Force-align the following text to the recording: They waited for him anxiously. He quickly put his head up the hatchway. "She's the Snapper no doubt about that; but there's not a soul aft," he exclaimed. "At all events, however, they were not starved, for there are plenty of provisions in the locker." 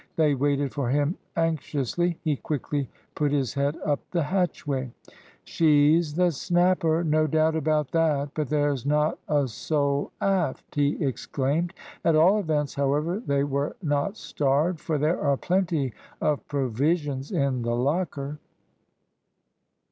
They 0.15 0.33
waited 0.33 0.73
for 0.73 0.89
him 0.89 1.15
anxiously. 1.35 2.17
He 2.23 2.35
quickly 2.35 2.89
put 3.13 3.31
his 3.31 3.53
head 3.53 3.77
up 3.85 3.99
the 4.09 4.23
hatchway. 4.23 4.89
"She's 5.43 6.15
the 6.15 6.31
Snapper 6.31 7.03
no 7.03 7.27
doubt 7.27 7.55
about 7.55 7.91
that; 7.91 8.31
but 8.33 8.49
there's 8.49 8.83
not 8.83 9.19
a 9.27 9.47
soul 9.47 10.11
aft," 10.19 10.73
he 10.73 10.95
exclaimed. 11.05 11.75
"At 12.03 12.15
all 12.15 12.39
events, 12.39 12.73
however, 12.73 13.19
they 13.19 13.43
were 13.43 13.75
not 13.83 14.17
starved, 14.17 14.79
for 14.79 14.97
there 14.97 15.21
are 15.21 15.37
plenty 15.37 15.93
of 16.19 16.47
provisions 16.47 17.31
in 17.31 17.61
the 17.61 17.75
locker." 17.75 18.39